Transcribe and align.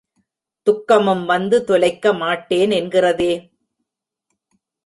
துக்கமும் 0.67 1.25
வந்து 1.25 1.63
தொலைக்க 1.63 2.13
மாட்டேன் 2.13 2.71
என்கிறதே! 2.71 3.31